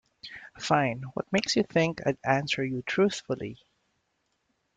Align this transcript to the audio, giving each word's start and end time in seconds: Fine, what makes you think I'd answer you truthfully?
Fine, 0.59 1.03
what 1.13 1.31
makes 1.31 1.55
you 1.55 1.61
think 1.61 2.01
I'd 2.07 2.17
answer 2.23 2.65
you 2.65 2.81
truthfully? 2.81 3.59